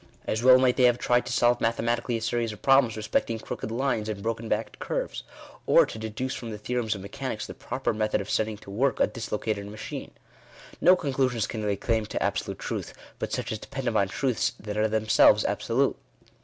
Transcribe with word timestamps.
As 0.25 0.41
well 0.41 0.57
might 0.57 0.77
they 0.77 0.85
have 0.85 0.97
tried 0.97 1.27
to 1.27 1.31
solve 1.31 1.61
mathematically 1.61 2.17
a 2.17 2.23
series 2.23 2.51
of 2.51 2.63
problems 2.63 2.97
respecting 2.97 3.37
crooked 3.37 3.69
lines 3.69 4.09
and 4.09 4.23
broken 4.23 4.49
backed 4.49 4.79
curves, 4.79 5.21
or 5.67 5.85
to 5.85 5.99
deduce 5.99 6.33
from 6.33 6.49
the 6.49 6.57
theorems 6.57 6.95
of 6.95 7.01
mechanics 7.01 7.45
the 7.45 7.53
proper 7.53 7.93
method 7.93 8.19
of 8.19 8.27
setting 8.27 8.57
to 8.57 8.71
work 8.71 8.99
a 8.99 9.05
dislocated 9.05 9.67
machine. 9.67 10.09
No 10.81 10.95
conclusions 10.95 11.45
can 11.45 11.61
lay 11.61 11.75
claim 11.75 12.07
to 12.07 12.23
absolute 12.23 12.57
truth, 12.57 12.95
but 13.19 13.31
such 13.31 13.51
as 13.51 13.59
depend 13.59 13.87
upon 13.87 14.07
truths 14.07 14.53
that 14.59 14.75
are 14.75 14.87
themselves 14.87 15.45
absolute. 15.45 15.95